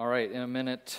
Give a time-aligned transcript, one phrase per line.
[0.00, 0.96] All right, in a minute,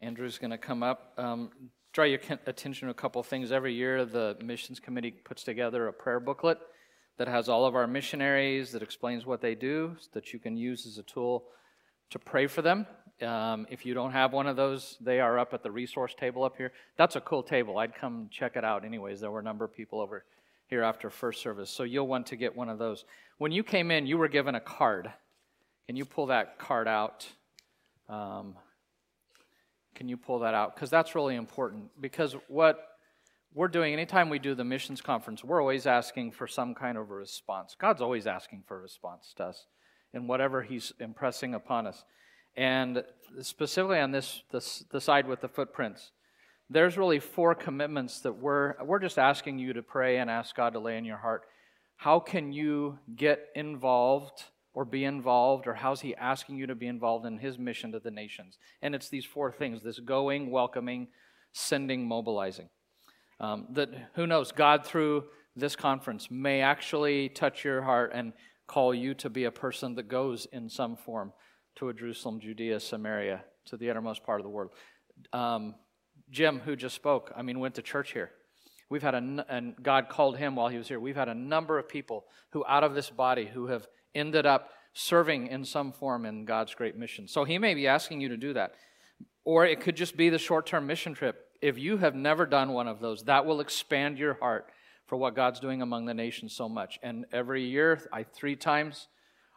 [0.00, 1.12] Andrew's going to come up.
[1.16, 1.50] Um,
[1.92, 3.52] draw your attention to a couple things.
[3.52, 6.58] Every year, the missions committee puts together a prayer booklet
[7.18, 10.86] that has all of our missionaries, that explains what they do, that you can use
[10.86, 11.44] as a tool
[12.10, 12.84] to pray for them.
[13.20, 16.42] Um, if you don't have one of those, they are up at the resource table
[16.42, 16.72] up here.
[16.96, 17.78] That's a cool table.
[17.78, 19.20] I'd come check it out anyways.
[19.20, 20.24] There were a number of people over
[20.66, 23.04] here after first service, so you'll want to get one of those.
[23.38, 25.12] When you came in, you were given a card.
[25.86, 27.28] Can you pull that card out?
[28.12, 28.56] Um,
[29.94, 30.74] can you pull that out?
[30.74, 31.84] Because that's really important.
[32.00, 32.78] Because what
[33.54, 37.10] we're doing, anytime we do the missions conference, we're always asking for some kind of
[37.10, 37.74] a response.
[37.78, 39.66] God's always asking for a response to us
[40.12, 42.04] in whatever He's impressing upon us.
[42.54, 43.02] And
[43.40, 46.10] specifically on this, this the side with the footprints,
[46.68, 50.74] there's really four commitments that we're, we're just asking you to pray and ask God
[50.74, 51.44] to lay in your heart.
[51.96, 54.44] How can you get involved
[54.74, 58.00] or be involved, or how's He asking you to be involved in His mission to
[58.00, 58.58] the nations?
[58.80, 61.08] And it's these four things this going, welcoming,
[61.52, 62.68] sending, mobilizing.
[63.40, 65.24] Um, that who knows, God through
[65.56, 68.32] this conference may actually touch your heart and
[68.66, 71.32] call you to be a person that goes in some form
[71.76, 74.72] to a Jerusalem, Judea, Samaria, to the uttermost part of the world.
[75.32, 75.74] Um,
[76.30, 78.30] Jim, who just spoke, I mean, went to church here.
[78.88, 81.00] We've had a, and God called him while he was here.
[81.00, 84.70] We've had a number of people who, out of this body, who have ended up
[84.94, 87.26] serving in some form in God's great mission.
[87.26, 88.74] So he may be asking you to do that.
[89.44, 91.48] Or it could just be the short term mission trip.
[91.60, 94.66] If you have never done one of those, that will expand your heart
[95.06, 96.98] for what God's doing among the nations so much.
[97.02, 99.08] And every year, I three times,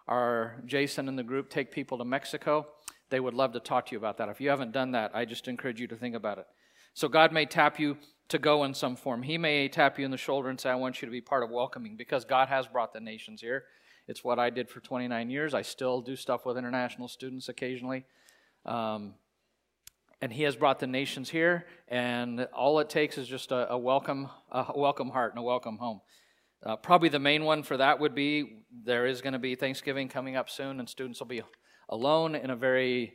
[0.07, 2.67] our Jason and the group take people to Mexico.
[3.09, 4.29] They would love to talk to you about that.
[4.29, 6.45] If you haven't done that, I just encourage you to think about it.
[6.93, 7.97] So God may tap you
[8.29, 9.23] to go in some form.
[9.23, 11.43] He may tap you in the shoulder and say, I want you to be part
[11.43, 13.65] of welcoming because God has brought the nations here.
[14.07, 15.53] It's what I did for 29 years.
[15.53, 18.05] I still do stuff with international students occasionally.
[18.65, 19.15] Um,
[20.21, 23.77] and he has brought the nations here, and all it takes is just a, a
[23.77, 26.01] welcome, a welcome heart and a welcome home.
[26.65, 30.07] Uh, probably the main one for that would be there is going to be Thanksgiving
[30.07, 31.43] coming up soon, and students will be
[31.89, 33.13] alone in a very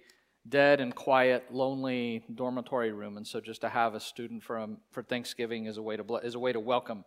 [0.51, 3.17] dead and quiet, lonely dormitory room.
[3.17, 6.17] And so, just to have a student for, um, for Thanksgiving is a way to
[6.17, 7.05] is a way to welcome.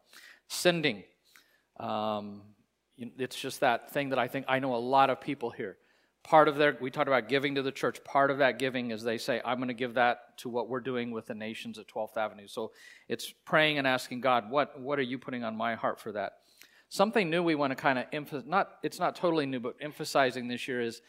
[0.47, 1.03] Sending,
[1.79, 2.41] um,
[2.97, 5.77] it's just that thing that I think I know a lot of people here.
[6.23, 8.01] Part of their, we talked about giving to the church.
[8.05, 10.79] Part of that giving is they say, I'm going to give that to what we're
[10.79, 12.47] doing with the nations at 12th Avenue.
[12.47, 12.71] So
[13.09, 16.37] it's praying and asking God, what, what are you putting on my heart for that?
[16.87, 20.47] Something new we want to kind of emphasize, not, it's not totally new, but emphasizing
[20.47, 21.01] this year is,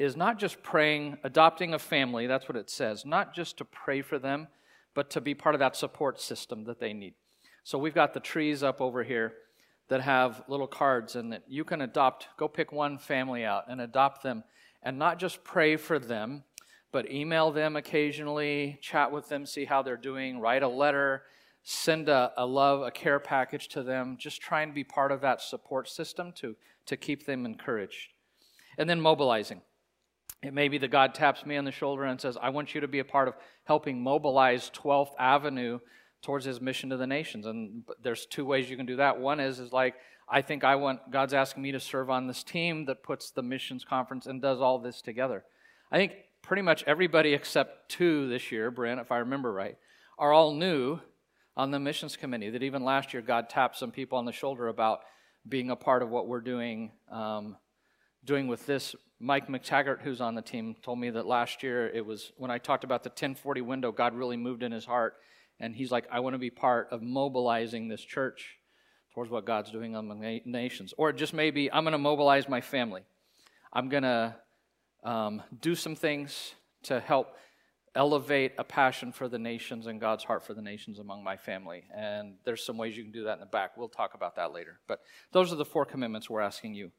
[0.00, 4.00] is not just praying, adopting a family, that's what it says, not just to pray
[4.00, 4.48] for them,
[4.94, 7.12] but to be part of that support system that they need.
[7.64, 9.34] So we've got the trees up over here
[9.88, 13.78] that have little cards and that you can adopt, go pick one family out and
[13.78, 14.42] adopt them
[14.82, 16.44] and not just pray for them,
[16.92, 21.24] but email them occasionally, chat with them, see how they're doing, write a letter,
[21.62, 24.16] send a, a love, a care package to them.
[24.18, 26.56] Just try and be part of that support system to,
[26.86, 28.14] to keep them encouraged.
[28.78, 29.60] And then mobilizing.
[30.42, 32.80] It may be that God taps me on the shoulder and says, I want you
[32.80, 33.34] to be a part of
[33.64, 35.80] helping mobilize 12th Avenue
[36.22, 37.46] towards his mission to the nations.
[37.46, 39.20] And there's two ways you can do that.
[39.20, 39.94] One is is like
[40.32, 43.42] I think I want God's asking me to serve on this team that puts the
[43.42, 45.44] missions conference and does all this together.
[45.90, 49.76] I think pretty much everybody except two this year, Brent, if I remember right,
[50.18, 51.00] are all new
[51.56, 52.50] on the missions committee.
[52.50, 55.00] That even last year God tapped some people on the shoulder about
[55.48, 57.56] being a part of what we're doing um,
[58.24, 58.94] doing with this.
[59.18, 62.58] Mike McTaggart, who's on the team, told me that last year it was when I
[62.58, 65.16] talked about the 1040 window, God really moved in his heart
[65.58, 68.56] and he's like, I want to be part of mobilizing this church
[69.12, 70.94] towards what God's doing among nations.
[70.96, 73.02] Or just maybe I'm going to mobilize my family.
[73.72, 74.36] I'm going to
[75.04, 76.54] um, do some things
[76.84, 77.36] to help
[77.94, 81.84] elevate a passion for the nations and God's heart for the nations among my family.
[81.94, 83.76] And there's some ways you can do that in the back.
[83.76, 84.78] We'll talk about that later.
[84.86, 85.00] But
[85.32, 86.92] those are the four commitments we're asking you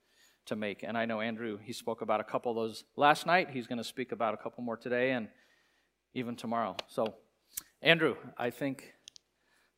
[0.48, 0.84] to make.
[0.84, 3.50] And I know Andrew, he spoke about a couple of those last night.
[3.52, 5.28] He's going to speak about a couple more today and
[6.14, 6.76] even tomorrow.
[6.88, 7.16] So
[7.82, 8.94] Andrew, I think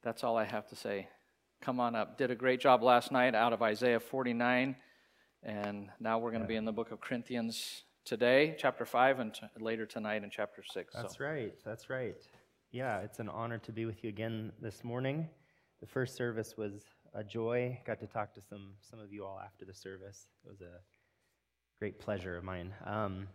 [0.03, 1.07] that's all I have to say.
[1.61, 2.17] Come on up.
[2.17, 4.75] Did a great job last night out of Isaiah 49.
[5.43, 9.33] And now we're going to be in the book of Corinthians today, chapter 5, and
[9.33, 10.93] t- later tonight in chapter 6.
[10.93, 11.53] That's right.
[11.65, 12.15] That's right.
[12.71, 15.29] Yeah, it's an honor to be with you again this morning.
[15.79, 16.83] The first service was
[17.13, 17.79] a joy.
[17.85, 20.27] Got to talk to some, some of you all after the service.
[20.45, 20.79] It was a
[21.79, 22.73] great pleasure of mine.
[22.85, 23.27] Um,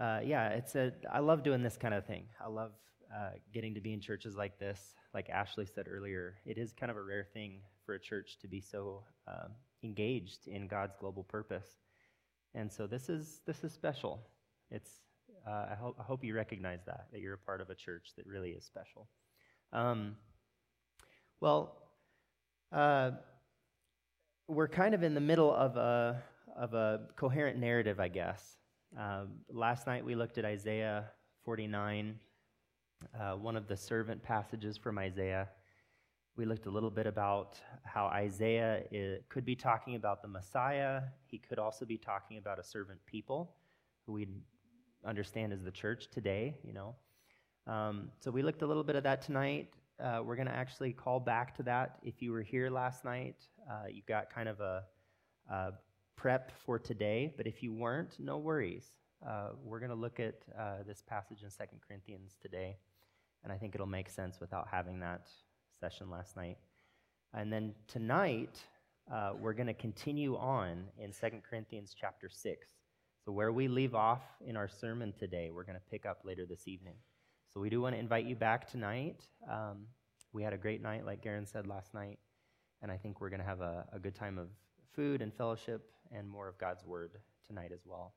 [0.00, 0.92] uh, yeah, it's a.
[1.12, 2.24] I love doing this kind of thing.
[2.44, 2.72] I love
[3.14, 4.94] uh, getting to be in churches like this.
[5.12, 8.48] Like Ashley said earlier, it is kind of a rare thing for a church to
[8.48, 9.48] be so uh,
[9.82, 11.66] engaged in God's global purpose.
[12.54, 14.20] And so this is this is special.
[14.70, 14.90] It's,
[15.46, 18.12] uh, I, hope, I hope you recognize that, that you're a part of a church
[18.16, 19.08] that really is special.
[19.72, 20.16] Um,
[21.40, 21.79] well,
[22.72, 23.10] uh,
[24.48, 26.22] we're kind of in the middle of a,
[26.56, 28.56] of a coherent narrative, I guess.
[28.98, 31.06] Uh, last night we looked at Isaiah
[31.44, 32.18] 49,
[33.18, 35.48] uh, one of the servant passages from Isaiah.
[36.36, 41.02] We looked a little bit about how Isaiah is, could be talking about the Messiah.
[41.26, 43.54] He could also be talking about a servant people
[44.06, 44.28] who we
[45.04, 46.94] understand as the church today, you know.
[47.66, 49.72] Um, so we looked a little bit of that tonight.
[50.02, 51.98] Uh, we're going to actually call back to that.
[52.02, 53.36] If you were here last night,
[53.70, 54.84] uh, you got kind of a,
[55.50, 55.72] a,
[56.16, 57.32] prep for today.
[57.36, 58.92] But if you weren't, no worries.
[59.26, 62.76] Uh, we're going to look at uh, this passage in Second Corinthians today,
[63.42, 65.28] and I think it'll make sense without having that
[65.78, 66.56] session last night.
[67.34, 68.58] And then tonight,
[69.12, 72.68] uh, we're going to continue on in Second Corinthians chapter 6.
[73.24, 76.46] So, where we leave off in our sermon today, we're going to pick up later
[76.46, 76.94] this evening.
[77.52, 79.26] So, we do want to invite you back tonight.
[79.50, 79.86] Um,
[80.32, 82.20] we had a great night, like Garen said last night,
[82.80, 84.48] and I think we're going to have a, a good time of
[84.94, 88.14] food and fellowship and more of God's word tonight as well.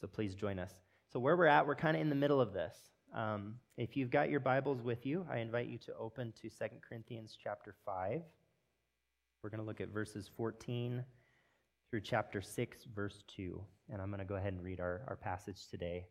[0.00, 0.74] So, please join us.
[1.10, 2.76] So, where we're at, we're kind of in the middle of this.
[3.14, 6.64] Um, if you've got your Bibles with you, I invite you to open to 2
[6.86, 8.20] Corinthians chapter 5.
[9.42, 11.02] We're going to look at verses 14
[11.90, 13.62] through chapter 6, verse 2.
[13.90, 16.06] And I'm going to go ahead and read our, our passage today.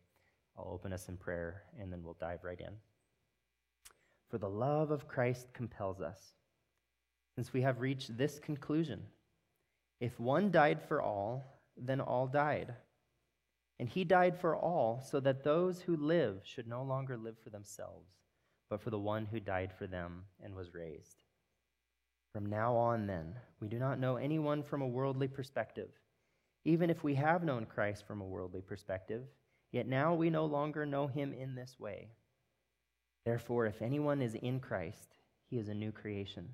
[0.56, 2.74] I'll open us in prayer, and then we'll dive right in.
[4.30, 6.18] For the love of Christ compels us,
[7.34, 9.02] since we have reached this conclusion
[10.02, 11.44] if one died for all,
[11.76, 12.74] then all died.
[13.78, 17.50] And he died for all, so that those who live should no longer live for
[17.50, 18.10] themselves,
[18.68, 21.22] but for the one who died for them and was raised.
[22.32, 25.90] From now on, then, we do not know anyone from a worldly perspective.
[26.64, 29.22] Even if we have known Christ from a worldly perspective,
[29.72, 32.10] yet now we no longer know him in this way.
[33.24, 35.16] Therefore, if anyone is in Christ,
[35.48, 36.50] he is a new creation.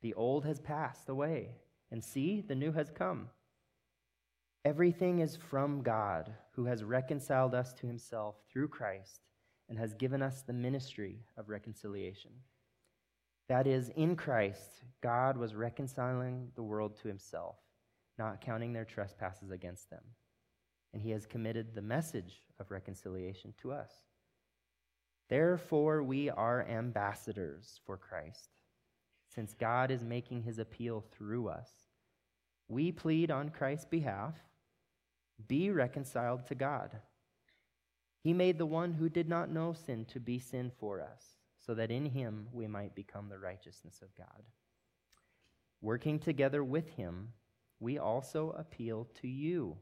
[0.00, 1.50] The old has passed away,
[1.90, 3.28] and see, the new has come.
[4.64, 9.20] Everything is from God, who has reconciled us to himself through Christ
[9.68, 12.30] and has given us the ministry of reconciliation.
[13.48, 17.56] That is, in Christ, God was reconciling the world to himself,
[18.18, 20.02] not counting their trespasses against them.
[20.92, 23.92] And he has committed the message of reconciliation to us.
[25.28, 28.50] Therefore, we are ambassadors for Christ,
[29.34, 31.70] since God is making his appeal through us.
[32.68, 34.34] We plead on Christ's behalf
[35.48, 36.90] be reconciled to God.
[38.22, 41.74] He made the one who did not know sin to be sin for us so
[41.74, 44.42] that in him we might become the righteousness of God.
[45.80, 47.32] Working together with him,
[47.80, 49.76] we also appeal to you.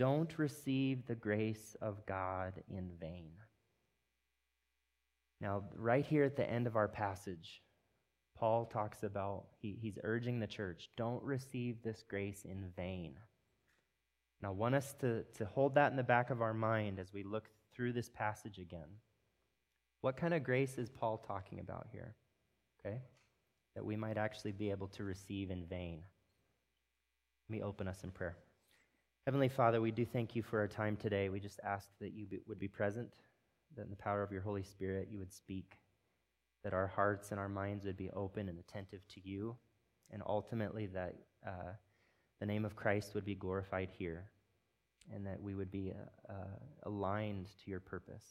[0.00, 3.32] Don't receive the grace of God in vain.
[5.42, 7.60] Now, right here at the end of our passage,
[8.34, 13.16] Paul talks about, he, he's urging the church, don't receive this grace in vain.
[14.40, 17.12] Now, I want us to, to hold that in the back of our mind as
[17.12, 18.88] we look through this passage again.
[20.00, 22.14] What kind of grace is Paul talking about here?
[22.80, 23.02] Okay?
[23.74, 26.04] That we might actually be able to receive in vain.
[27.50, 28.38] Let me open us in prayer.
[29.26, 31.28] Heavenly Father, we do thank you for our time today.
[31.28, 33.12] We just ask that you be, would be present,
[33.76, 35.76] that in the power of your Holy Spirit you would speak,
[36.64, 39.56] that our hearts and our minds would be open and attentive to you,
[40.10, 41.14] and ultimately that
[41.46, 41.72] uh,
[42.40, 44.30] the name of Christ would be glorified here,
[45.14, 48.24] and that we would be uh, uh, aligned to your purpose.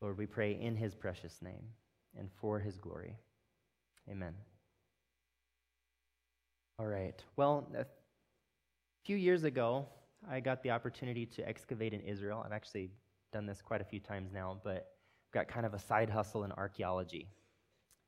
[0.00, 1.64] Lord, we pray in his precious name
[2.16, 3.16] and for his glory.
[4.08, 4.34] Amen.
[6.78, 7.20] All right.
[7.36, 7.86] Well, a
[9.06, 9.86] few years ago,
[10.28, 12.42] I got the opportunity to excavate in Israel.
[12.44, 12.90] I've actually
[13.32, 14.88] done this quite a few times now, but
[15.28, 17.28] I've got kind of a side hustle in archaeology.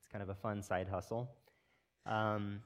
[0.00, 1.30] It's kind of a fun side hustle.
[2.04, 2.60] Um,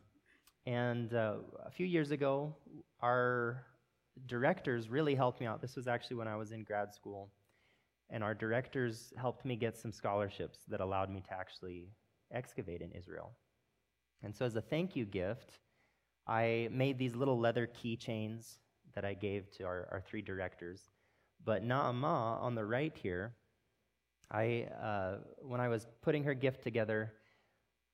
[0.65, 1.35] and uh,
[1.67, 2.57] a few years ago,
[3.03, 3.67] our
[4.27, 5.61] directors really helped me out.
[5.61, 7.29] This was actually when I was in grad school
[8.09, 11.91] and our directors helped me get some scholarships that allowed me to actually
[12.33, 13.33] excavate in Israel.
[14.23, 15.59] And so, as a thank you gift,
[16.27, 18.59] I made these little leather keychains
[18.95, 20.81] that I gave to our, our three directors.
[21.45, 23.35] But Naama on the right here,
[24.31, 27.13] I, uh, when I was putting her gift together,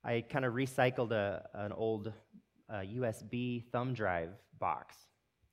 [0.04, 2.12] I kind of recycled a, an old
[2.68, 4.96] uh, USB thumb drive box.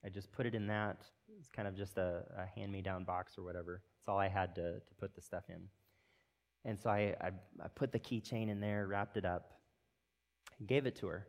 [0.05, 0.97] I just put it in that.
[1.39, 3.81] It's kind of just a, a hand me down box or whatever.
[3.99, 5.61] It's all I had to, to put the stuff in.
[6.63, 7.31] And so I, I,
[7.63, 9.51] I put the keychain in there, wrapped it up,
[10.65, 11.27] gave it to her.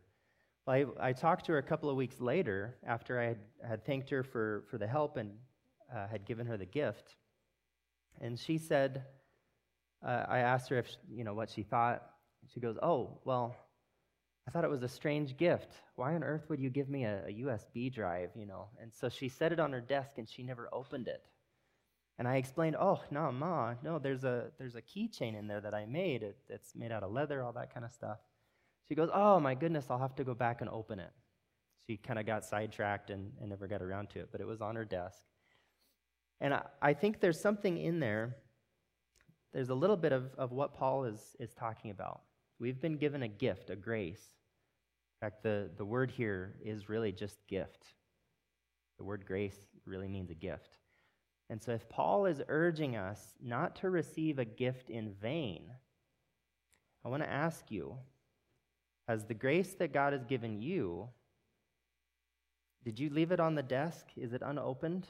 [0.67, 3.85] Well, I, I talked to her a couple of weeks later after I had, had
[3.87, 5.33] thanked her for, for the help and
[5.95, 7.15] uh, had given her the gift.
[8.21, 9.05] And she said,
[10.05, 12.03] uh, I asked her if, you know, what she thought.
[12.53, 13.57] She goes, oh, well,
[14.47, 15.73] I thought it was a strange gift.
[15.95, 18.69] Why on earth would you give me a, a USB drive, you know?
[18.81, 21.23] And so she set it on her desk and she never opened it.
[22.19, 25.75] And I explained, oh, no, Ma, no, there's a, there's a keychain in there that
[25.75, 26.23] I made.
[26.23, 28.19] It, it's made out of leather, all that kind of stuff.
[28.89, 31.11] She goes, oh, my goodness, I'll have to go back and open it.
[31.87, 34.61] She kind of got sidetracked and, and never got around to it, but it was
[34.61, 35.23] on her desk.
[36.41, 38.37] And I, I think there's something in there,
[39.53, 42.21] there's a little bit of, of what Paul is, is talking about.
[42.59, 44.23] We've been given a gift, a grace.
[45.17, 47.87] In fact, the, the word here is really just gift.
[48.99, 50.79] The word grace really means a gift.
[51.49, 55.71] And so, if Paul is urging us not to receive a gift in vain,
[57.05, 57.97] I want to ask you
[59.09, 61.09] has the grace that God has given you,
[62.85, 64.07] did you leave it on the desk?
[64.17, 65.07] Is it unopened?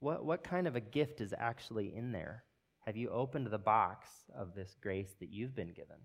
[0.00, 2.44] What, what kind of a gift is actually in there?
[2.86, 5.96] Have you opened the box of this grace that you've been given?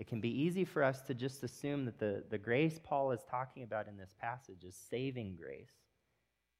[0.00, 3.24] It can be easy for us to just assume that the, the grace Paul is
[3.30, 5.72] talking about in this passage is saving grace.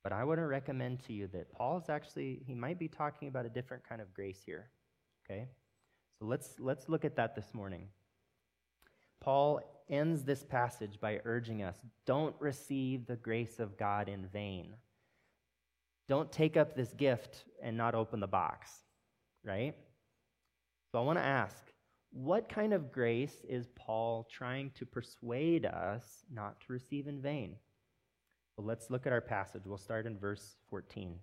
[0.03, 3.47] But I want to recommend to you that Paul's actually, he might be talking about
[3.47, 4.71] a different kind of grace here.
[5.25, 5.49] Okay?
[6.19, 7.89] So let's, let's look at that this morning.
[9.25, 14.75] Paul ends this passage by urging us don't receive the grace of God in vain.
[16.09, 18.71] Don't take up this gift and not open the box,
[19.43, 19.75] right?
[20.93, 21.57] So I want to ask
[22.13, 27.57] what kind of grace is Paul trying to persuade us not to receive in vain?
[28.59, 29.63] Well, let's look at our passage.
[29.65, 31.19] We'll start in verse 14.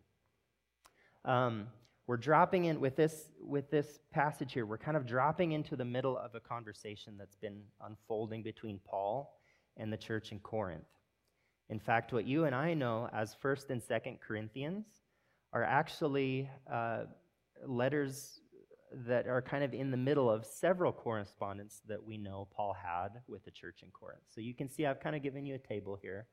[1.23, 1.67] Um,
[2.11, 5.85] we're dropping in with this with this passage here we're kind of dropping into the
[5.85, 9.39] middle of a conversation that's been unfolding between paul
[9.77, 10.83] and the church in corinth.
[11.69, 14.87] In fact what you and i know as first and second corinthians
[15.53, 17.03] are actually uh,
[17.65, 18.41] letters
[19.07, 23.21] that are kind of in the middle of several correspondence that we know paul had
[23.29, 24.23] with the church in corinth.
[24.27, 26.27] So you can see i've kind of given you a table here.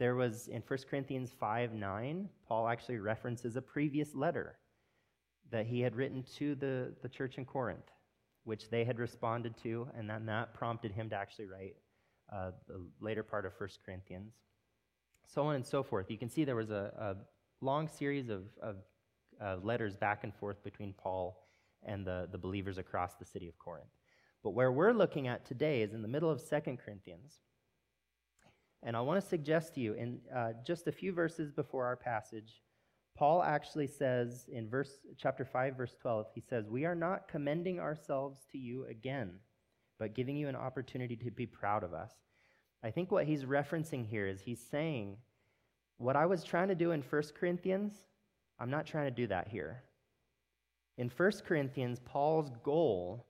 [0.00, 4.56] There was in 1 corinthians 5 9 paul actually references a previous letter
[5.54, 7.92] that he had written to the, the church in Corinth,
[8.42, 11.76] which they had responded to, and then that prompted him to actually write
[12.32, 14.32] uh, the later part of 1 Corinthians.
[15.32, 16.10] So on and so forth.
[16.10, 18.76] You can see there was a, a long series of, of
[19.40, 21.46] uh, letters back and forth between Paul
[21.84, 23.86] and the, the believers across the city of Corinth.
[24.42, 27.42] But where we're looking at today is in the middle of 2 Corinthians.
[28.82, 31.96] And I want to suggest to you, in uh, just a few verses before our
[31.96, 32.60] passage,
[33.16, 37.78] Paul actually says in verse chapter 5 verse 12 he says we are not commending
[37.78, 39.38] ourselves to you again
[39.98, 42.12] but giving you an opportunity to be proud of us.
[42.82, 45.16] I think what he's referencing here is he's saying
[45.98, 47.94] what I was trying to do in 1 Corinthians
[48.58, 49.82] I'm not trying to do that here.
[50.96, 53.26] In 1 Corinthians Paul's goal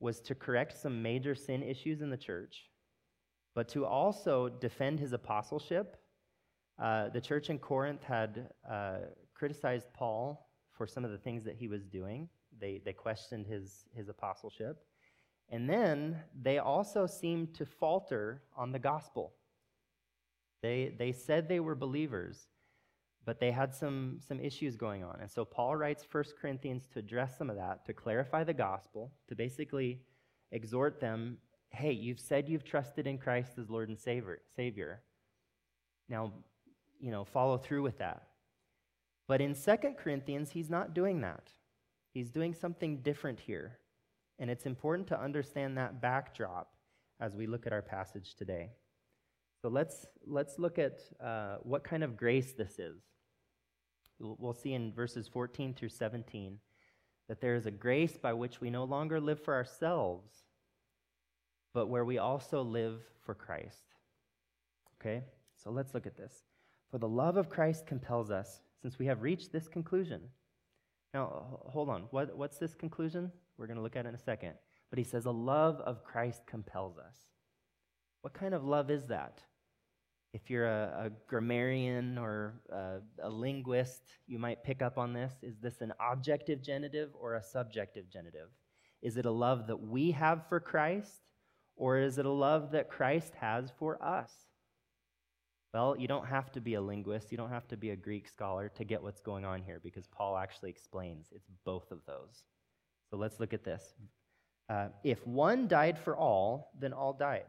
[0.00, 2.64] was to correct some major sin issues in the church
[3.54, 5.99] but to also defend his apostleship
[6.80, 8.98] uh, the church in Corinth had uh,
[9.34, 12.28] criticized Paul for some of the things that he was doing.
[12.58, 14.78] They, they questioned his, his apostleship.
[15.50, 19.32] And then they also seemed to falter on the gospel.
[20.62, 22.48] They, they said they were believers,
[23.24, 25.18] but they had some, some issues going on.
[25.20, 29.12] And so Paul writes 1 Corinthians to address some of that, to clarify the gospel,
[29.28, 30.00] to basically
[30.52, 31.38] exhort them
[31.72, 34.40] hey, you've said you've trusted in Christ as Lord and Savior.
[34.56, 35.02] Savior.
[36.08, 36.32] Now,
[37.00, 38.22] you know, follow through with that.
[39.26, 41.52] But in Second Corinthians, he's not doing that.
[42.12, 43.78] He's doing something different here.
[44.38, 46.72] And it's important to understand that backdrop
[47.20, 48.70] as we look at our passage today.
[49.62, 53.02] So let's, let's look at uh, what kind of grace this is.
[54.18, 56.58] We'll see in verses 14 through 17
[57.28, 60.32] that there is a grace by which we no longer live for ourselves,
[61.72, 63.94] but where we also live for Christ.
[65.00, 65.24] Okay?
[65.62, 66.32] So let's look at this.
[66.90, 70.22] For the love of Christ compels us, since we have reached this conclusion.
[71.14, 72.04] Now, hold on.
[72.10, 73.30] What, what's this conclusion?
[73.56, 74.54] We're going to look at it in a second.
[74.90, 77.16] But he says, a love of Christ compels us.
[78.22, 79.40] What kind of love is that?
[80.32, 85.32] If you're a, a grammarian or a, a linguist, you might pick up on this.
[85.42, 88.48] Is this an objective genitive or a subjective genitive?
[89.02, 91.22] Is it a love that we have for Christ,
[91.76, 94.32] or is it a love that Christ has for us?
[95.72, 98.28] Well, you don't have to be a linguist, you don't have to be a Greek
[98.28, 102.44] scholar to get what's going on here because Paul actually explains it's both of those.
[103.10, 103.94] So let's look at this.
[104.68, 107.46] Uh, if one died for all, then all died.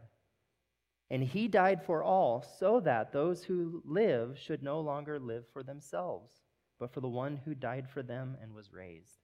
[1.10, 5.62] And he died for all, so that those who live should no longer live for
[5.62, 6.32] themselves,
[6.80, 9.20] but for the one who died for them and was raised.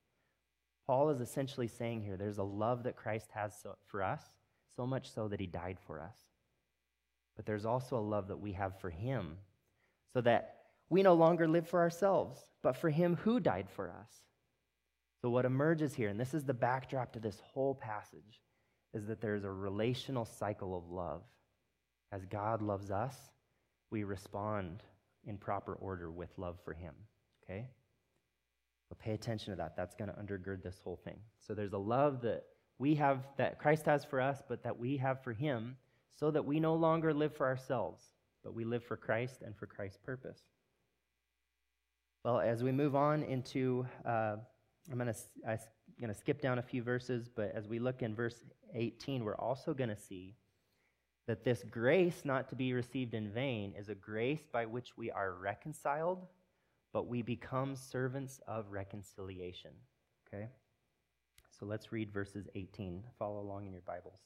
[0.86, 3.54] Paul is essentially saying here there's a love that Christ has
[3.86, 4.22] for us,
[4.76, 6.18] so much so that he died for us.
[7.38, 9.38] But there's also a love that we have for him,
[10.12, 10.56] so that
[10.90, 14.12] we no longer live for ourselves, but for him who died for us.
[15.22, 18.42] So, what emerges here, and this is the backdrop to this whole passage,
[18.94, 21.22] is that there's a relational cycle of love.
[22.12, 23.16] As God loves us,
[23.92, 24.84] we respond
[25.26, 26.94] in proper order with love for him.
[27.44, 27.68] Okay?
[28.90, 29.76] So pay attention to that.
[29.76, 31.18] That's going to undergird this whole thing.
[31.46, 32.44] So there's a love that
[32.80, 35.76] we have, that Christ has for us, but that we have for him,
[36.16, 38.02] so that we no longer live for ourselves,
[38.44, 40.42] but we live for Christ and for Christ's purpose.
[42.24, 44.38] Well, as we move on into, uh,
[44.92, 49.24] I'm going to skip down a few verses, but as we look in verse 18,
[49.24, 50.36] we're also going to see
[51.28, 55.12] that this grace not to be received in vain is a grace by which we
[55.12, 56.26] are reconciled,
[56.94, 59.72] but we become servants of reconciliation.
[60.28, 60.48] Okay?
[61.60, 63.04] So let's read verses 18.
[63.20, 64.20] Follow along in your Bibles.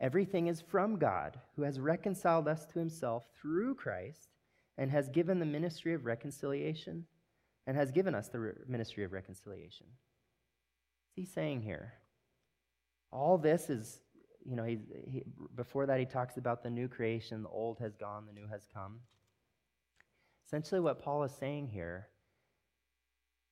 [0.00, 4.28] Everything is from God, who has reconciled us to himself through Christ
[4.76, 7.06] and has given the ministry of reconciliation
[7.66, 9.86] and has given us the re- ministry of reconciliation.
[9.88, 11.94] What's he saying here?
[13.12, 14.00] All this is
[14.44, 14.78] you know, he,
[15.10, 15.22] he,
[15.56, 17.42] before that, he talks about the new creation.
[17.42, 19.00] The old has gone, the new has come.
[20.46, 22.08] Essentially, what Paul is saying here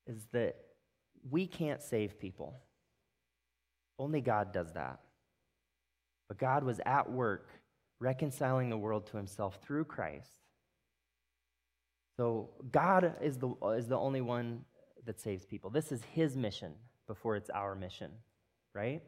[0.07, 0.57] is that
[1.29, 2.61] we can't save people.
[3.99, 5.01] Only God does that.
[6.29, 7.49] But God was at work
[8.01, 10.41] reconciling the world to himself through Christ.
[12.17, 14.65] So God is the, is the only one
[15.07, 15.71] that saves people.
[15.71, 16.73] This is his mission
[17.07, 18.11] before it's our mission,
[18.75, 19.03] right?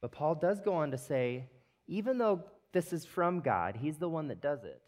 [0.00, 1.46] But Paul does go on to say,
[1.86, 4.80] even though this is from God, he's the one that does it,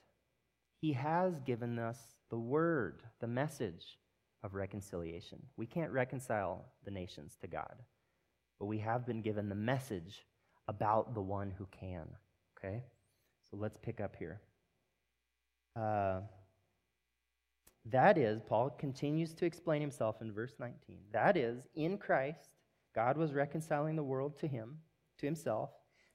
[0.80, 1.98] he has given us
[2.30, 3.98] the word, the message
[4.42, 5.38] of reconciliation.
[5.56, 7.76] We can't reconcile the nations to God,
[8.58, 10.26] but we have been given the message
[10.68, 12.06] about the one who can.
[12.58, 12.82] Okay?
[13.50, 14.40] So let's pick up here.
[15.74, 16.20] Uh,
[17.86, 20.98] that is, Paul continues to explain himself in verse 19.
[21.12, 22.50] That is, in Christ,
[22.94, 24.78] God was reconciling the world to him
[25.18, 25.70] to himself,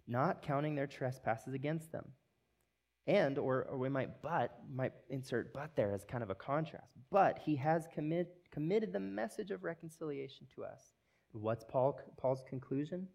[0.07, 2.05] not counting their trespasses against them.
[3.07, 6.91] And, or, or we might but, might insert but there as kind of a contrast.
[7.09, 10.93] But he has commit, committed the message of reconciliation to us.
[11.31, 13.07] What's Paul, Paul's conclusion?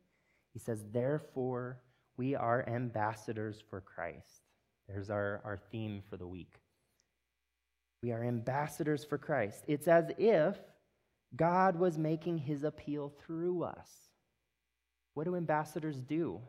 [0.56, 1.82] He says, Therefore,
[2.16, 4.40] we are ambassadors for Christ.
[4.88, 6.54] There's our, our theme for the week.
[8.02, 9.64] We are ambassadors for Christ.
[9.66, 10.56] It's as if
[11.36, 13.90] God was making his appeal through us.
[15.12, 16.40] What do ambassadors do?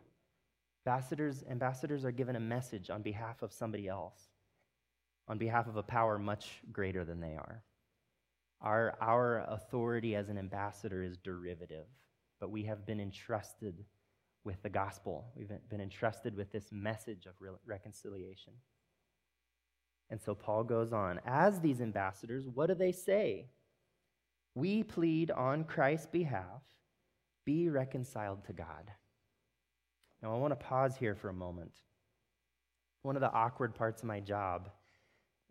[0.86, 4.22] Ambassadors, ambassadors are given a message on behalf of somebody else,
[5.28, 7.62] on behalf of a power much greater than they are.
[8.62, 11.88] Our, our authority as an ambassador is derivative,
[12.40, 13.84] but we have been entrusted
[14.48, 15.26] with the gospel.
[15.36, 17.34] We've been entrusted with this message of
[17.66, 18.54] reconciliation.
[20.10, 23.50] And so Paul goes on As these ambassadors, what do they say?
[24.56, 26.62] We plead on Christ's behalf
[27.46, 28.92] be reconciled to God.
[30.24, 31.74] Now, I want to pause here for a moment.
[33.04, 34.70] One of the awkward parts of my job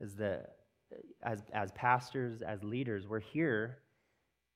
[0.01, 0.57] is that
[0.91, 3.79] uh, as, as pastors, as leaders, we're here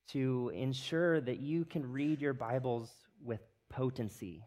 [0.09, 2.89] to ensure that you can read your Bibles
[3.23, 4.43] with potency.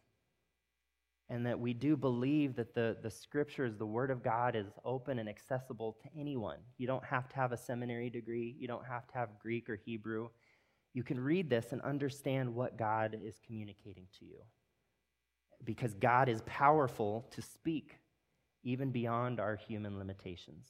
[1.31, 5.19] And that we do believe that the, the scriptures, the Word of God, is open
[5.19, 6.59] and accessible to anyone.
[6.77, 9.77] You don't have to have a seminary degree, you don't have to have Greek or
[9.77, 10.29] Hebrew
[10.95, 14.39] you can read this and understand what God is communicating to you.
[15.65, 17.99] Because God is powerful to speak
[18.63, 20.69] even beyond our human limitations.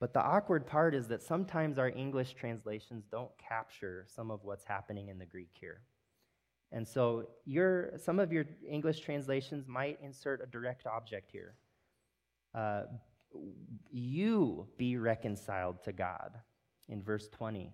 [0.00, 4.64] But the awkward part is that sometimes our English translations don't capture some of what's
[4.64, 5.82] happening in the Greek here.
[6.72, 11.54] And so your, some of your English translations might insert a direct object here.
[12.54, 12.82] Uh,
[13.90, 16.32] you be reconciled to God
[16.88, 17.72] in verse 20.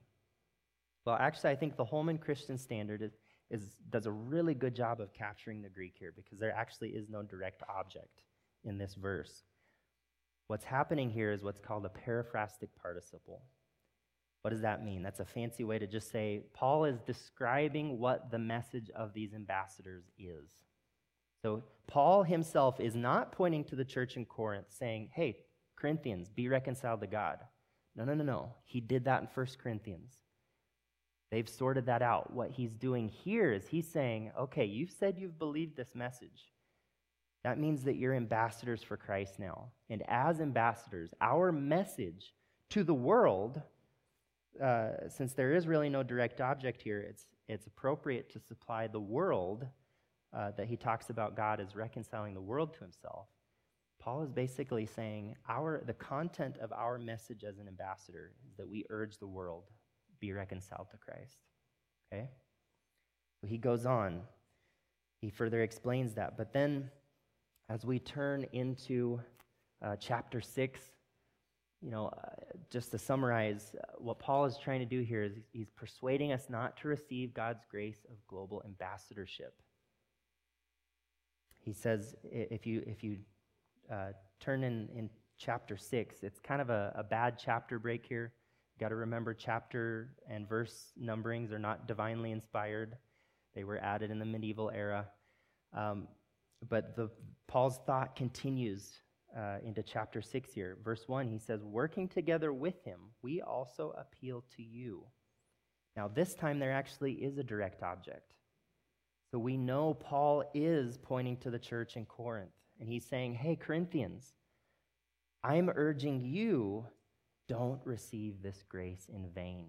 [1.05, 3.13] Well, actually, I think the Holman Christian Standard is,
[3.51, 7.09] is, does a really good job of capturing the Greek here because there actually is
[7.09, 8.23] no direct object
[8.65, 9.45] in this verse.
[10.47, 13.43] What's happening here is what's called a periphrastic participle.
[14.43, 15.03] What does that mean?
[15.03, 19.35] That's a fancy way to just say Paul is describing what the message of these
[19.35, 20.51] ambassadors is.
[21.43, 25.39] So, Paul himself is not pointing to the church in Corinth saying, hey,
[25.77, 27.39] Corinthians, be reconciled to God.
[27.97, 28.55] No, no, no, no.
[28.65, 30.13] He did that in 1 Corinthians.
[31.31, 32.33] They've sorted that out.
[32.33, 36.53] What he's doing here is he's saying, okay, you've said you've believed this message.
[37.45, 39.69] That means that you're ambassadors for Christ now.
[39.89, 42.35] And as ambassadors, our message
[42.71, 43.63] to the world,
[44.63, 49.01] uh, since there is really no direct object here, it's, it's appropriate to supply the
[49.01, 49.67] world
[50.37, 53.27] uh, that he talks about God as reconciling the world to himself.
[54.01, 58.69] Paul is basically saying our, the content of our message as an ambassador is that
[58.69, 59.65] we urge the world
[60.21, 61.39] be reconciled to Christ.
[62.13, 62.29] Okay?
[63.41, 64.23] So he goes on.
[65.21, 66.37] He further explains that.
[66.37, 66.91] But then,
[67.69, 69.21] as we turn into
[69.85, 70.81] uh, chapter 6,
[71.83, 72.29] you know, uh,
[72.71, 76.47] just to summarize, uh, what Paul is trying to do here is he's persuading us
[76.49, 79.55] not to receive God's grace of global ambassadorship.
[81.59, 83.19] He says, if you, if you
[83.91, 88.33] uh, turn in, in chapter 6, it's kind of a, a bad chapter break here.
[88.75, 92.97] You've got to remember, chapter and verse numberings are not divinely inspired.
[93.55, 95.07] They were added in the medieval era.
[95.77, 96.09] Um,
[96.69, 97.11] but the,
[97.47, 98.91] Paul's thought continues
[99.37, 100.77] uh, into chapter 6 here.
[100.83, 105.05] Verse 1, he says, Working together with him, we also appeal to you.
[105.97, 108.35] Now, this time there actually is a direct object.
[109.31, 113.57] So we know Paul is pointing to the church in Corinth, and he's saying, Hey,
[113.57, 114.35] Corinthians,
[115.43, 116.87] I'm urging you
[117.49, 119.67] don't receive this grace in vain.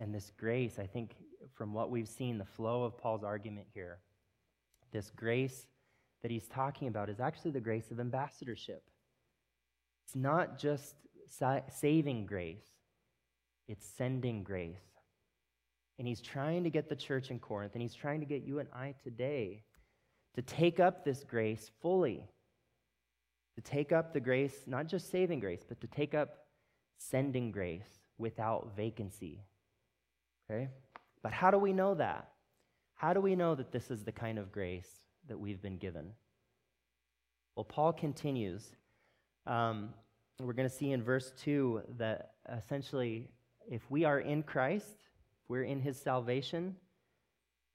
[0.00, 1.16] And this grace, I think,
[1.54, 3.98] from what we've seen, the flow of Paul's argument here,
[4.92, 5.66] this grace
[6.22, 8.82] that he's talking about is actually the grace of ambassadorship.
[10.04, 10.94] It's not just
[11.28, 12.66] sa- saving grace,
[13.68, 14.78] it's sending grace.
[15.98, 18.60] And he's trying to get the church in Corinth, and he's trying to get you
[18.60, 19.64] and I today
[20.36, 22.28] to take up this grace fully
[23.58, 26.44] to take up the grace, not just saving grace, but to take up
[26.96, 29.42] sending grace without vacancy.
[30.48, 30.68] Okay?
[31.24, 32.28] But how do we know that?
[32.94, 34.88] How do we know that this is the kind of grace
[35.28, 36.12] that we've been given?
[37.56, 38.76] Well, Paul continues.
[39.46, 39.90] Um,
[40.40, 43.28] we're going to see in verse 2 that essentially,
[43.68, 45.04] if we are in Christ,
[45.48, 46.76] we're in his salvation,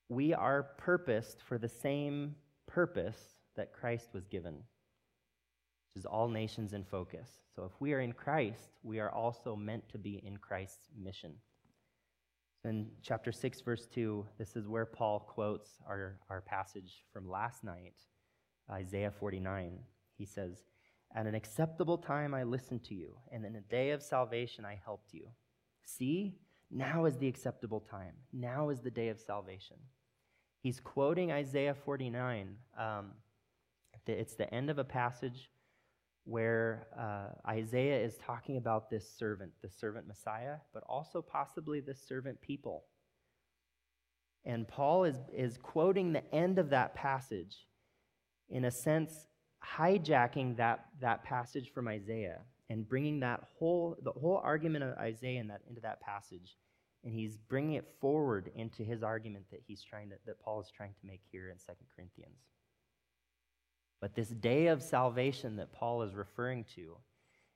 [0.10, 2.36] we are purposed for the same
[2.68, 3.20] purpose
[3.56, 4.64] that Christ was given
[5.94, 7.30] which is all nations in focus.
[7.56, 11.34] So if we are in Christ, we are also meant to be in Christ's mission.
[12.66, 17.62] In chapter 6, verse 2, this is where Paul quotes our, our passage from last
[17.62, 17.96] night,
[18.72, 19.80] Isaiah 49.
[20.18, 20.64] He says,
[21.14, 24.80] At an acceptable time I listened to you, and in a day of salvation I
[24.82, 25.28] helped you.
[25.84, 26.36] See,
[26.72, 28.14] now is the acceptable time.
[28.32, 29.78] Now is the day of salvation.
[30.62, 32.56] He's quoting Isaiah 49.
[32.80, 33.12] Um,
[34.08, 35.50] it's the end of a passage
[36.26, 41.94] where uh, Isaiah is talking about this servant, the servant Messiah, but also possibly the
[41.94, 42.86] servant people.
[44.46, 47.66] And Paul is, is quoting the end of that passage,
[48.50, 49.28] in a sense,
[49.64, 55.40] hijacking that, that passage from Isaiah and bringing that whole, the whole argument of Isaiah
[55.40, 56.58] in that, into that passage.
[57.04, 60.72] And he's bringing it forward into his argument that he's trying to, that Paul is
[60.76, 62.40] trying to make here in 2 Corinthians.
[64.04, 66.98] But this day of salvation that Paul is referring to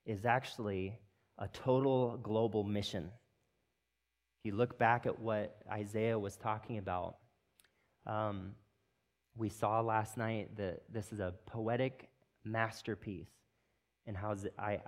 [0.06, 0.98] is actually
[1.36, 3.10] a total global mission.
[4.38, 7.16] If you look back at what Isaiah was talking about,
[8.06, 8.52] um,
[9.36, 12.08] we saw last night that this is a poetic
[12.44, 13.28] masterpiece
[14.06, 14.34] in how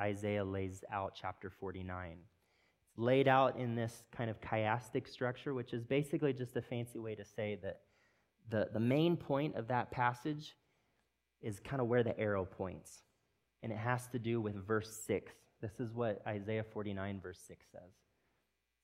[0.00, 2.16] Isaiah lays out chapter 49.
[2.88, 6.98] It's laid out in this kind of chiastic structure, which is basically just a fancy
[6.98, 7.80] way to say that
[8.48, 10.54] the, the main point of that passage
[11.42, 13.02] is kind of where the arrow points.
[13.62, 15.32] And it has to do with verse 6.
[15.60, 17.82] This is what Isaiah 49, verse 6 says.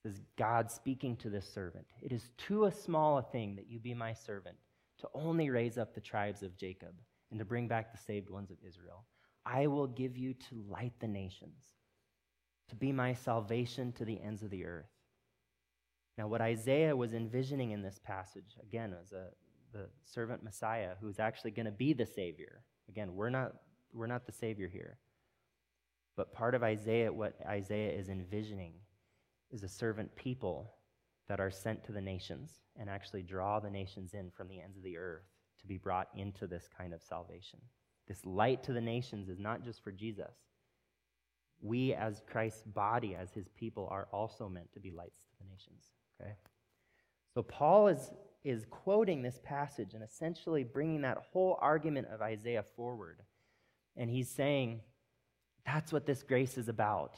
[0.05, 3.69] It says, God speaking to this servant, It is too a small a thing that
[3.69, 4.57] you be my servant,
[4.99, 6.95] to only raise up the tribes of Jacob
[7.31, 9.05] and to bring back the saved ones of Israel.
[9.45, 11.75] I will give you to light the nations,
[12.69, 14.90] to be my salvation to the ends of the earth.
[16.19, 19.29] Now, what Isaiah was envisioning in this passage, again, was a
[19.72, 22.62] the servant Messiah who's actually going to be the Savior.
[22.88, 23.52] Again, we're not,
[23.92, 24.98] we're not the Savior here.
[26.16, 28.72] But part of Isaiah, what Isaiah is envisioning,
[29.50, 30.72] is a servant people
[31.29, 34.76] that are sent to the nations and actually draw the nations in from the ends
[34.76, 35.24] of the earth
[35.61, 37.61] to be brought into this kind of salvation.
[38.09, 40.35] This light to the nations is not just for Jesus.
[41.61, 45.50] We, as Christ's body, as his people, are also meant to be lights to the
[45.50, 45.85] nations.
[46.20, 46.33] Okay?
[47.35, 48.12] So Paul is
[48.46, 53.20] is quoting this passage and essentially bringing that whole argument of Isaiah forward.
[53.96, 54.82] And he's saying,
[55.66, 57.16] that's what this grace is about.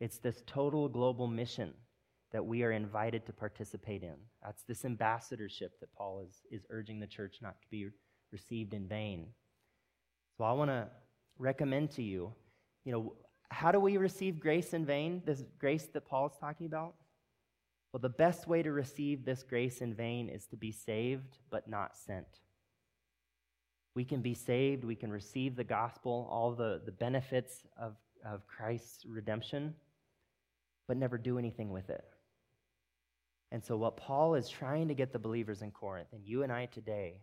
[0.00, 1.74] It's this total global mission
[2.32, 4.14] that we are invited to participate in.
[4.42, 7.88] That's this ambassadorship that Paul is, is urging the church not to be
[8.32, 9.26] received in vain.
[10.38, 10.88] So I want to
[11.36, 12.32] recommend to you,
[12.86, 13.12] you know,
[13.50, 15.20] how do we receive grace in vain?
[15.26, 16.94] This grace that Paul is talking about?
[17.92, 21.68] Well, the best way to receive this grace in vain is to be saved but
[21.68, 22.40] not sent.
[23.94, 28.46] We can be saved, we can receive the gospel, all the, the benefits of, of
[28.46, 29.74] Christ's redemption,
[30.88, 32.04] but never do anything with it.
[33.50, 36.50] And so, what Paul is trying to get the believers in Corinth, and you and
[36.50, 37.20] I today,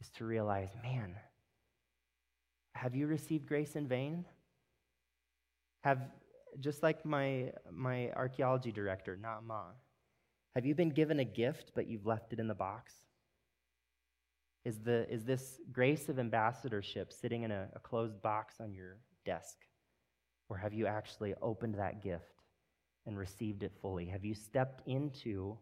[0.00, 1.16] is to realize man,
[2.74, 4.24] have you received grace in vain?
[5.82, 5.98] Have,
[6.60, 9.62] just like my, my archaeology director, Naama,
[10.54, 12.92] have you been given a gift, but you've left it in the box?
[14.64, 18.98] Is, the, is this grace of ambassadorship sitting in a, a closed box on your
[19.24, 19.56] desk?
[20.48, 22.44] Or have you actually opened that gift
[23.06, 24.06] and received it fully?
[24.06, 25.56] Have you stepped into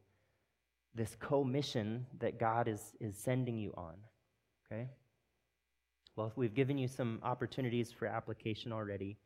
[0.95, 3.95] this co-mission that God is, is sending you on?
[4.67, 4.89] Okay?
[6.17, 9.17] Well, we've given you some opportunities for application already.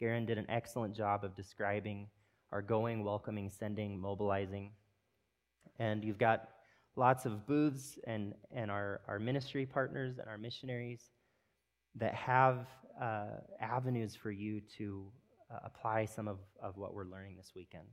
[0.00, 2.08] Garen did an excellent job of describing
[2.52, 4.72] our going, welcoming, sending, mobilizing.
[5.78, 6.48] And you've got
[6.96, 11.10] lots of booths and, and our, our ministry partners and our missionaries
[11.96, 12.66] that have
[13.00, 13.26] uh,
[13.60, 15.06] avenues for you to
[15.50, 17.86] uh, apply some of, of what we're learning this weekend.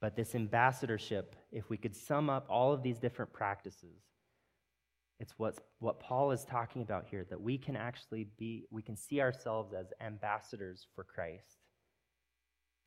[0.00, 4.02] But this ambassadorship, if we could sum up all of these different practices,
[5.18, 8.96] it's what, what Paul is talking about here that we can actually be, we can
[8.96, 11.56] see ourselves as ambassadors for Christ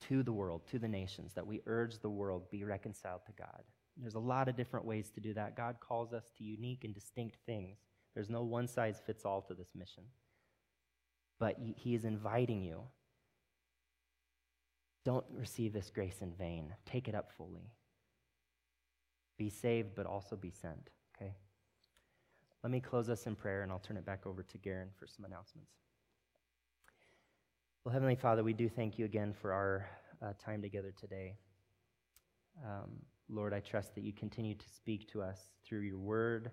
[0.07, 3.63] to the world, to the nations, that we urge the world be reconciled to God.
[3.97, 5.57] There's a lot of different ways to do that.
[5.57, 7.77] God calls us to unique and distinct things.
[8.13, 10.03] There's no one size fits all to this mission.
[11.39, 12.83] But He is inviting you.
[15.03, 16.73] Don't receive this grace in vain.
[16.85, 17.71] Take it up fully.
[19.37, 20.89] Be saved, but also be sent.
[21.15, 21.33] Okay?
[22.63, 25.07] Let me close us in prayer and I'll turn it back over to Garen for
[25.07, 25.71] some announcements.
[27.83, 29.89] Well, Heavenly Father, we do thank you again for our
[30.21, 31.37] uh, time together today.
[32.65, 36.51] Um, Lord, I trust that you continue to speak to us through your word,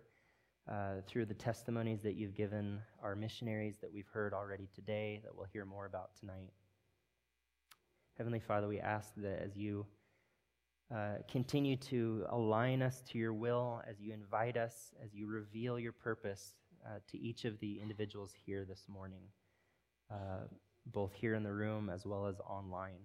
[0.70, 5.34] uh, through the testimonies that you've given our missionaries that we've heard already today, that
[5.34, 6.52] we'll hear more about tonight.
[8.16, 9.84] Heavenly Father, we ask that as you
[10.94, 15.78] uh, continue to align us to your will as you invite us, as you reveal
[15.78, 16.54] your purpose
[16.86, 19.22] uh, to each of the individuals here this morning,
[20.12, 20.46] uh,
[20.86, 23.00] both here in the room as well as online,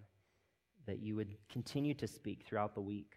[0.85, 3.15] that you would continue to speak throughout the week,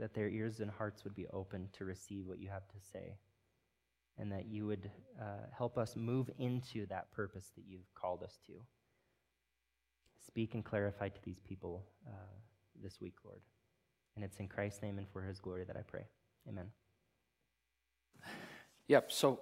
[0.00, 3.16] that their ears and hearts would be open to receive what you have to say,
[4.18, 4.90] and that you would
[5.20, 8.54] uh, help us move into that purpose that you've called us to.
[10.26, 12.43] Speak and clarify to these people uh,
[12.82, 13.40] this week, Lord.
[14.16, 16.06] And it's in Christ's name and for his glory that I pray.
[16.48, 16.66] Amen.
[18.88, 19.12] Yep.
[19.12, 19.40] So,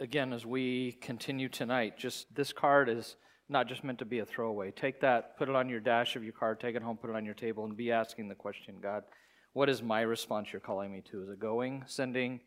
[0.00, 3.16] again, as we continue tonight, just this card is
[3.48, 4.72] not just meant to be a throwaway.
[4.72, 7.16] Take that, put it on your dash of your car, take it home, put it
[7.16, 9.04] on your table, and be asking the question God,
[9.52, 11.22] what is my response you're calling me to?
[11.22, 12.40] Is it going, sending,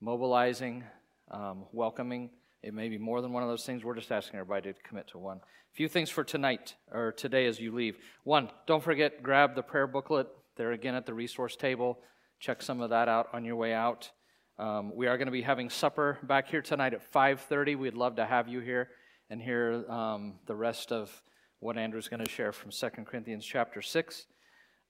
[0.00, 0.84] mobilizing,
[1.30, 2.30] um, welcoming?
[2.64, 3.84] It may be more than one of those things.
[3.84, 5.36] We're just asking everybody to commit to one.
[5.36, 7.98] A few things for tonight or today as you leave.
[8.22, 10.28] One, don't forget, grab the prayer booklet.
[10.56, 11.98] They're again at the resource table.
[12.40, 14.10] Check some of that out on your way out.
[14.58, 17.76] Um, we are going to be having supper back here tonight at 5:30.
[17.76, 18.88] We'd love to have you here
[19.28, 21.22] and hear um, the rest of
[21.60, 24.26] what Andrew's going to share from 2 Corinthians chapter 6.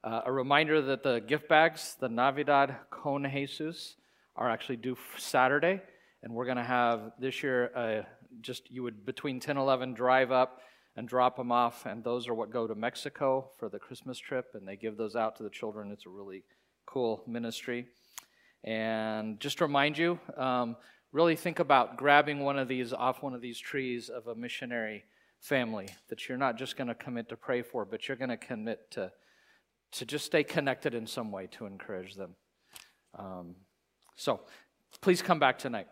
[0.05, 3.97] Uh, a reminder that the gift bags, the Navidad Con Jesus,
[4.37, 5.81] are actually due Saturday
[6.25, 8.03] and we're going to have this year uh,
[8.41, 10.61] just you would between 10 11 drive up
[10.97, 11.87] and drop them off.
[11.87, 14.47] And those are what go to mexico for the christmas trip.
[14.55, 15.93] And they give those out to the children.
[15.93, 16.43] It's a really
[16.87, 17.87] cool ministry.
[18.65, 20.77] And just to remind you um,
[21.13, 25.05] really think about grabbing one of these off one of these trees of a missionary
[25.41, 28.37] family that you're not just going to commit to pray for but you're going to
[28.39, 29.13] commit to
[29.93, 32.35] to just stay connected in some way to encourage them.
[33.17, 33.57] Um,
[34.17, 34.41] so
[35.03, 35.87] please come back tonight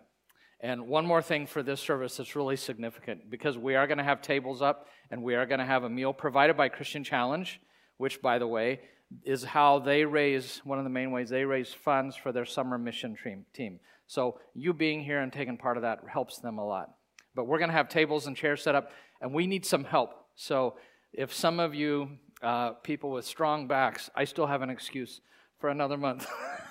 [0.62, 4.04] and one more thing for this service that's really significant because we are going to
[4.04, 7.60] have tables up and we are going to have a meal provided by Christian Challenge,
[7.96, 8.80] which, by the way,
[9.24, 12.78] is how they raise one of the main ways they raise funds for their summer
[12.78, 13.16] mission
[13.52, 13.80] team.
[14.06, 16.90] So, you being here and taking part of that helps them a lot.
[17.34, 20.10] But we're going to have tables and chairs set up, and we need some help.
[20.36, 20.76] So,
[21.12, 22.08] if some of you,
[22.42, 25.20] uh, people with strong backs, I still have an excuse
[25.58, 26.26] for another month.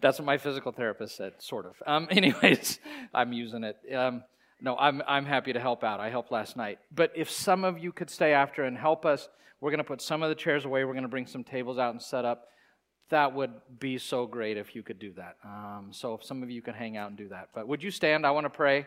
[0.00, 1.74] That's what my physical therapist said, sort of.
[1.86, 2.80] Um, anyways,
[3.14, 3.76] I'm using it.
[3.94, 4.22] Um,
[4.60, 6.00] no, I'm, I'm happy to help out.
[6.00, 6.78] I helped last night.
[6.94, 9.28] But if some of you could stay after and help us,
[9.60, 10.84] we're going to put some of the chairs away.
[10.84, 12.48] We're going to bring some tables out and set up.
[13.10, 15.36] that would be so great if you could do that.
[15.44, 17.50] Um, so if some of you can hang out and do that.
[17.54, 18.26] But would you stand?
[18.26, 18.86] I want to pray.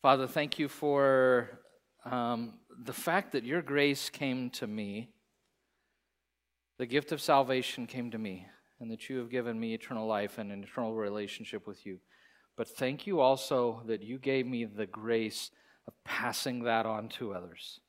[0.00, 1.60] Father, thank you for
[2.04, 5.10] um, the fact that your grace came to me,
[6.78, 8.46] the gift of salvation came to me,
[8.80, 11.98] and that you have given me eternal life and an eternal relationship with you.
[12.56, 15.50] But thank you also that you gave me the grace
[15.86, 17.80] of passing that on to others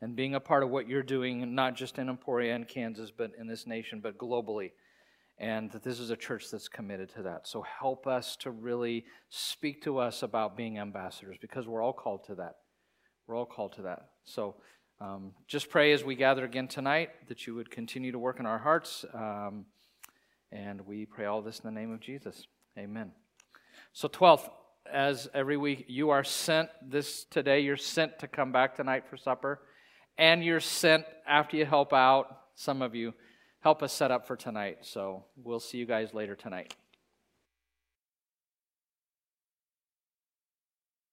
[0.00, 3.30] and being a part of what you're doing, not just in Emporia and Kansas, but
[3.38, 4.72] in this nation, but globally.
[5.38, 7.48] And that this is a church that's committed to that.
[7.48, 12.24] So help us to really speak to us about being ambassadors because we're all called
[12.26, 12.56] to that.
[13.26, 14.10] We're all called to that.
[14.24, 14.56] So
[15.00, 18.46] um, just pray as we gather again tonight that you would continue to work in
[18.46, 19.04] our hearts.
[19.12, 19.66] Um,
[20.52, 22.46] and we pray all this in the name of Jesus.
[22.78, 23.12] Amen.
[23.92, 24.48] So, 12th,
[24.90, 29.16] as every week, you are sent this today, you're sent to come back tonight for
[29.16, 29.60] supper.
[30.16, 33.14] And you're sent after you help out, some of you,
[33.60, 34.78] help us set up for tonight.
[34.82, 36.74] So we'll see you guys later tonight.